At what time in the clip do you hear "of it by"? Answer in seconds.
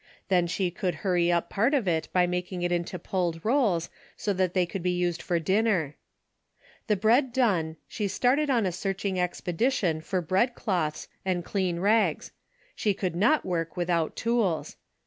1.75-2.25